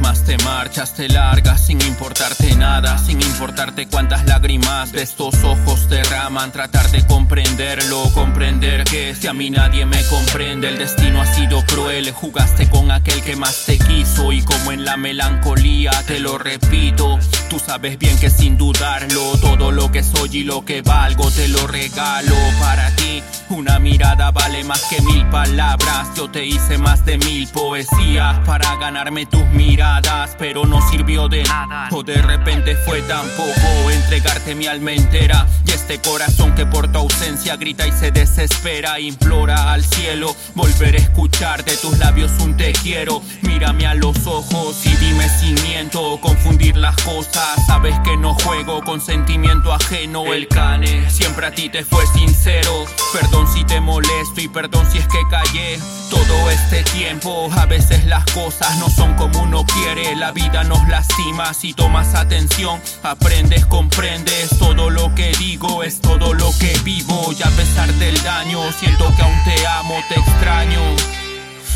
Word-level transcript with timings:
más 0.00 0.24
te 0.24 0.36
marchas, 0.44 0.94
te 0.94 1.08
largas 1.08 1.66
sin 1.66 1.80
importarte 1.82 2.54
nada, 2.54 2.96
sin 2.98 3.20
importarte 3.20 3.88
cuántas 3.88 4.24
lágrimas 4.26 4.92
de 4.92 5.02
estos 5.02 5.42
ojos 5.42 5.88
derraman. 5.88 6.52
Tratar 6.52 6.88
de 6.90 7.04
comprenderlo, 7.06 8.02
comprender 8.14 8.84
que 8.84 9.14
si 9.14 9.26
a 9.26 9.32
mí 9.32 9.50
nadie 9.50 9.86
me 9.86 10.02
comprende, 10.04 10.68
el 10.68 10.78
destino 10.78 11.20
ha 11.20 11.26
sido 11.26 11.64
cruel. 11.66 12.12
Jugaste 12.12 12.68
con 12.70 12.90
aquel 12.92 13.22
que 13.22 13.34
más 13.34 13.64
te 13.66 13.78
quiso 13.78 14.32
y 14.32 14.42
como 14.42 14.70
en 14.70 14.84
la 14.84 14.96
melancolía 14.96 15.90
te 16.06 16.20
lo 16.20 16.38
repito. 16.38 17.18
Tú 17.48 17.58
sabes 17.58 17.98
bien 17.98 18.18
que 18.20 18.30
sin 18.30 18.56
dudarlo, 18.56 19.36
todo 19.40 19.72
lo 19.72 19.90
que 19.90 20.04
soy 20.04 20.38
y 20.38 20.44
lo 20.44 20.64
que 20.64 20.82
valgo 20.82 21.28
te 21.30 21.48
lo 21.48 21.66
regalo 21.66 22.36
para 22.60 22.94
ti. 22.94 23.22
Una 23.48 23.80
mirada 23.80 24.30
vale 24.30 24.62
más 24.62 24.84
que 24.84 25.02
mil 25.02 25.26
palabras. 25.26 26.08
Yo 26.16 26.30
te 26.30 26.46
hice 26.46 26.78
más 26.78 27.04
de 27.04 27.18
mil 27.18 27.48
poesías 27.48 28.38
para 28.46 28.76
ganarme 28.76 29.26
tus 29.40 29.50
miradas, 29.50 30.36
pero 30.38 30.64
no 30.66 30.80
sirvió 30.90 31.28
de 31.28 31.42
nada. 31.44 31.88
O 31.92 32.02
de 32.02 32.20
repente 32.20 32.76
fue 32.84 33.02
tan 33.02 33.26
poco 33.30 33.90
entregarte 33.90 34.54
mi 34.54 34.66
alma 34.66 34.92
entera 34.92 35.46
y 35.66 35.70
este 35.70 36.00
corazón 36.00 36.54
que 36.54 36.66
por 36.66 36.90
tu 36.90 36.98
ausencia 36.98 37.56
grita 37.56 37.86
y 37.86 37.92
se 37.92 38.10
desespera, 38.10 39.00
implora 39.00 39.72
al 39.72 39.84
cielo 39.84 40.34
volver 40.54 40.94
a 40.94 40.98
escuchar 40.98 41.64
de 41.64 41.76
tus 41.76 41.98
labios 41.98 42.32
un 42.40 42.56
te 42.56 42.72
quiero. 42.72 43.22
Mírame 43.42 43.86
a 43.86 43.94
los 43.94 44.26
ojos 44.26 44.84
y 44.84 44.94
dime 44.96 45.28
sin 45.38 45.54
miento, 45.62 46.18
confundir 46.20 46.76
las 46.76 46.96
cosas. 47.02 47.66
Sabes 47.66 47.98
que 48.00 48.16
no 48.16 48.34
juego 48.34 48.82
con 48.82 49.00
sentimiento 49.00 49.72
ajeno. 49.72 50.32
El 50.32 50.48
cane 50.48 51.10
siempre 51.10 51.46
a 51.46 51.50
ti 51.52 51.68
te 51.68 51.84
fue 51.84 52.04
sincero. 52.06 52.84
Perdón 53.12 53.46
si 53.52 53.64
te 53.64 53.80
molesto 53.80 54.40
y 54.40 54.48
perdón 54.48 54.86
si 54.90 54.98
es 54.98 55.06
que 55.08 55.20
callé 55.30 55.78
todo 56.10 56.50
este 56.50 56.82
tiempo. 56.84 57.48
A 57.56 57.66
veces 57.66 58.04
las 58.04 58.24
cosas 58.32 58.76
no 58.78 58.88
son 58.90 59.14
como 59.14 59.29
uno 59.36 59.64
quiere, 59.64 60.14
la 60.16 60.32
vida 60.32 60.64
nos 60.64 60.86
lastima. 60.88 61.52
Si 61.54 61.72
tomas 61.74 62.14
atención, 62.14 62.80
aprendes, 63.02 63.66
comprendes. 63.66 64.50
Todo 64.58 64.90
lo 64.90 65.14
que 65.14 65.32
digo 65.38 65.82
es 65.82 66.00
todo 66.00 66.34
lo 66.34 66.50
que 66.58 66.78
vivo. 66.84 67.32
Y 67.38 67.42
a 67.42 67.50
pesar 67.50 67.88
del 67.94 68.20
daño, 68.22 68.60
siento 68.72 69.12
que 69.16 69.22
aún 69.22 69.38
te 69.44 69.66
amo, 69.66 69.94
te 70.08 70.18
extraño. 70.20 70.80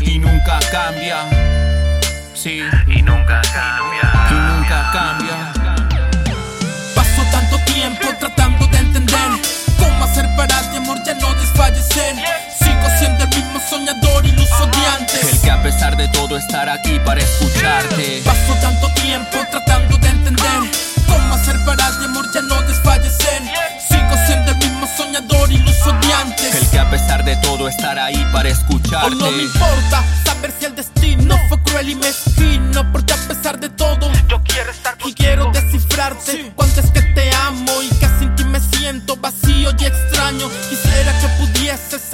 Y 0.00 0.18
nunca 0.18 0.58
cambia. 0.70 1.18
Sí, 2.34 2.60
Y 2.88 3.02
nunca 3.02 3.40
cambia. 3.42 4.28
y 4.30 4.34
nunca 4.34 4.90
cambia. 4.92 5.52
Paso 6.94 7.22
tanto 7.30 7.56
tiempo 7.72 8.06
tratando 8.18 8.41
estar 16.36 16.68
aquí 16.68 16.98
para 17.04 17.20
escucharte. 17.20 18.22
Paso 18.24 18.54
tanto 18.60 18.88
tiempo 18.94 19.38
tratando 19.50 19.96
de 19.98 20.08
entender 20.08 20.70
cómo 21.06 21.34
hacer 21.34 21.56
para 21.64 21.90
de 21.92 22.04
amor 22.06 22.26
ya 22.32 22.42
no 22.42 22.60
desfallecer. 22.62 23.42
Sigo 23.88 24.26
siendo 24.26 24.52
el 24.52 24.58
mismo 24.58 24.86
soñador 24.96 25.50
iluso 25.50 25.92
de 25.92 26.06
El 26.06 26.12
antes. 26.12 26.68
que 26.70 26.78
a 26.78 26.90
pesar 26.90 27.24
de 27.24 27.36
todo 27.36 27.68
estar 27.68 27.98
ahí 27.98 28.24
para 28.32 28.48
O 28.48 28.52
escucharte. 28.52 29.14
no 29.16 29.30
me 29.30 29.42
importa 29.42 30.04
saber 30.24 30.52
si 30.58 30.66
el 30.66 30.74
destino 30.74 31.36
fue 31.48 31.62
cruel 31.62 31.90
y 31.90 31.94
mezquino, 31.96 32.90
porque 32.92 33.12
a 33.12 33.16
pesar 33.28 33.58
de 33.60 33.68
todo 33.68 34.10
Yo 34.28 34.42
quiero 34.44 34.70
estar 34.70 34.96
Y 35.04 35.12
quiero 35.14 35.50
descifrarte 35.52 36.52
cuánto 36.54 36.80
es 36.80 36.90
que 36.90 37.02
te 37.02 37.30
amo 37.34 37.82
y 37.82 37.88
que 37.88 38.08
sin 38.18 38.34
ti 38.36 38.44
me 38.44 38.60
siento 38.60 39.16
vacío 39.16 39.70
y 39.78 39.84
extraño. 39.84 40.48
Quisiera 40.68 41.12
que 41.20 41.28
pudieses 41.44 42.11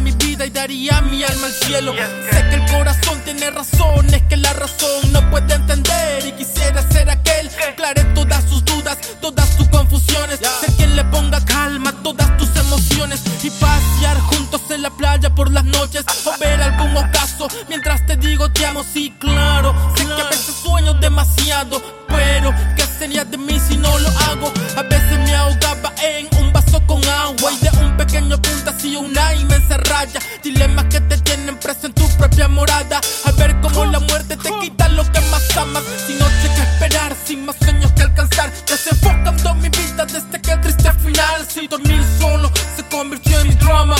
mi 0.00 0.12
vida 0.12 0.46
y 0.46 0.50
daría 0.50 1.00
mi 1.02 1.22
alma 1.22 1.46
al 1.46 1.52
cielo. 1.52 1.94
Sé 2.30 2.48
que 2.48 2.54
el 2.56 2.66
corazón 2.70 3.20
tiene 3.24 3.50
razones 3.50 4.22
que 4.28 4.36
la 4.36 4.52
razón 4.52 5.12
no 5.12 5.28
puede 5.30 5.54
entender 5.54 6.26
y 6.26 6.32
quisiera 6.32 6.82
ser 6.90 7.10
aquel 7.10 7.48
que 7.50 7.64
aclare 7.64 8.04
todas 8.14 8.44
sus 8.48 8.64
dudas, 8.64 8.96
todas 9.20 9.56
tus 9.56 9.68
confusiones. 9.68 10.38
Ser 10.38 10.72
quien 10.76 10.96
le 10.96 11.04
ponga 11.04 11.44
calma 11.44 11.90
a 11.90 12.02
todas 12.02 12.36
tus 12.38 12.48
emociones 12.56 13.20
y 13.42 13.50
pasear 13.50 14.18
juntos 14.20 14.62
en 14.70 14.82
la 14.82 14.90
playa 14.90 15.34
por 15.34 15.50
las 15.50 15.64
noches 15.64 16.04
o 16.24 16.38
ver 16.38 16.60
algún 16.62 16.96
ocaso 16.96 17.48
mientras 17.68 18.06
te 18.06 18.16
digo 18.16 18.50
te 18.50 18.66
amo. 18.66 18.84
Sí, 18.84 19.14
claro, 19.18 19.74
sé 19.96 20.04
que 20.06 20.12
a 20.12 20.24
veces 20.24 20.54
sueño 20.62 20.94
demasiado, 20.94 21.82
pero 22.08 22.54
¿qué 22.76 22.84
sería 22.98 23.24
de 23.24 23.36
mí 23.36 23.58
si 23.58 23.76
no 23.76 23.98
lo 23.98 24.08
hago? 24.08 24.52
A 24.76 24.82
veces 24.82 25.18
me 25.18 25.34
ahogaba 25.34 25.92
en 26.02 26.28
un 26.38 26.49
con 26.78 27.04
agua 27.04 27.52
y 27.52 27.58
de 27.58 27.70
un 27.84 27.96
pequeño 27.96 28.40
punto 28.40 28.70
hacía 28.70 28.98
una 29.00 29.34
inmensa 29.34 29.76
raya. 29.78 30.20
Dilemas 30.42 30.84
que 30.86 31.00
te 31.00 31.18
tienen 31.18 31.56
preso 31.58 31.86
en 31.86 31.94
tu 31.94 32.08
propia 32.16 32.48
morada. 32.48 33.00
A 33.24 33.32
ver 33.32 33.60
cómo 33.60 33.84
la 33.86 33.98
muerte 33.98 34.36
te 34.36 34.50
quita 34.60 34.88
lo 34.90 35.02
que 35.10 35.20
más 35.32 35.56
amas. 35.56 35.82
Sin 36.06 36.18
noche 36.18 36.48
que 36.54 36.62
esperar, 36.62 37.16
sin 37.24 37.44
más 37.44 37.56
sueños 37.56 37.90
que 37.92 38.02
alcanzar. 38.02 38.52
Desenfocando 38.66 39.54
mi 39.56 39.68
vida 39.68 40.06
desde 40.06 40.40
que 40.40 40.56
triste 40.58 40.92
final. 40.92 41.46
Sin 41.48 41.68
dormir 41.68 42.04
solo 42.20 42.50
se 42.76 42.84
convirtió 42.88 43.40
en 43.40 43.48
mi 43.48 43.54
drama. 43.54 43.96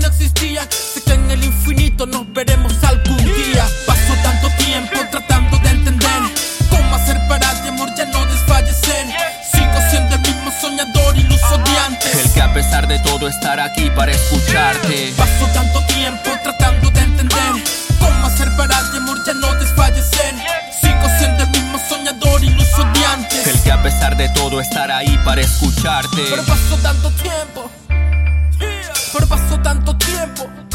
No 0.00 0.06
existía. 0.06 0.66
Sé 0.70 1.02
que 1.02 1.12
en 1.12 1.30
el 1.30 1.44
infinito 1.44 2.06
nos 2.06 2.32
veremos 2.32 2.72
algún 2.82 3.18
día. 3.18 3.66
Paso 3.86 4.14
tanto 4.22 4.48
tiempo 4.64 4.98
tratando 5.10 5.58
de 5.58 5.68
entender 5.70 6.22
cómo 6.70 6.96
hacer 6.96 7.18
para 7.28 7.54
de 7.62 7.68
amor 7.68 7.88
ya 7.96 8.06
no 8.06 8.24
desfallecer. 8.26 9.06
Sigo 9.52 9.90
siendo 9.90 10.16
el 10.16 10.22
mismo 10.22 10.52
soñador 10.60 11.16
iluso 11.16 11.58
de 11.58 11.78
antes. 11.86 12.14
El 12.14 12.32
que 12.32 12.40
a 12.40 12.52
pesar 12.52 12.88
de 12.88 12.98
todo 13.00 13.28
estar 13.28 13.60
aquí 13.60 13.90
para 13.90 14.12
escucharte. 14.12 15.12
Paso 15.16 15.46
tanto 15.52 15.80
tiempo 15.86 16.30
tratando 16.42 16.90
de 16.90 17.00
entender 17.00 17.52
cómo 17.98 18.26
hacer 18.26 18.48
para 18.56 18.82
de 18.82 18.98
amor 18.98 19.18
ya 19.26 19.34
no 19.34 19.54
desfallecer. 19.54 20.34
Sigo 20.80 21.18
siendo 21.18 21.44
el 21.44 21.50
mismo 21.50 21.78
soñador 21.88 22.42
iluso 22.42 22.84
de 22.94 23.04
antes. 23.06 23.46
El 23.46 23.60
que 23.60 23.72
a 23.72 23.82
pesar 23.82 24.16
de 24.16 24.28
todo 24.30 24.60
estar 24.60 24.90
ahí 24.90 25.18
para 25.24 25.42
escucharte. 25.42 26.22
Pero 26.30 26.44
pasó 26.44 26.76
tanto 26.82 27.10
tiempo. 27.10 27.70
Pero 29.12 29.26
pasó 29.26 29.60
tanto 29.60 29.96
tiempo. 29.96 30.69